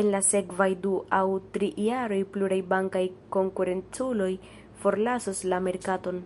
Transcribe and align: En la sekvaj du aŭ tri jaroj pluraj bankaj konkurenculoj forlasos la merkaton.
En 0.00 0.10
la 0.14 0.18
sekvaj 0.26 0.68
du 0.84 0.92
aŭ 1.18 1.22
tri 1.56 1.70
jaroj 1.86 2.18
pluraj 2.36 2.60
bankaj 2.74 3.02
konkurenculoj 3.38 4.30
forlasos 4.86 5.44
la 5.54 5.60
merkaton. 5.70 6.24